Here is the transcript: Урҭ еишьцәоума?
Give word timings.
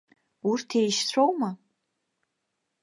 Урҭ 0.49 0.69
еишьцәоума? 0.81 1.49